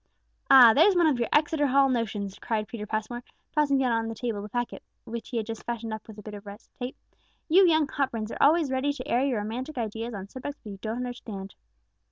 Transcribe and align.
"Ah, 0.49 0.73
there's 0.73 0.95
one 0.95 1.05
of 1.05 1.19
your 1.19 1.29
Exeter 1.31 1.67
Hall 1.67 1.87
notions," 1.87 2.39
cried 2.39 2.67
Peter 2.67 2.87
Passmore, 2.87 3.21
tossing 3.51 3.77
down 3.77 3.91
on 3.91 4.07
the 4.07 4.15
table 4.15 4.41
the 4.41 4.49
packet 4.49 4.81
which 5.03 5.29
he 5.29 5.37
had 5.37 5.45
just 5.45 5.63
fastened 5.63 5.93
up 5.93 6.07
with 6.07 6.17
a 6.17 6.23
bit 6.23 6.33
of 6.33 6.47
red 6.47 6.59
tape; 6.79 6.97
"you 7.47 7.67
young 7.67 7.87
hot 7.87 8.09
brains 8.09 8.31
are 8.31 8.41
always 8.41 8.71
ready 8.71 8.91
to 8.91 9.07
air 9.07 9.23
your 9.23 9.37
romantic 9.37 9.77
ideas 9.77 10.15
on 10.15 10.27
subjects 10.27 10.59
which 10.63 10.71
you 10.71 10.79
don't 10.81 10.97
understand." 10.97 11.53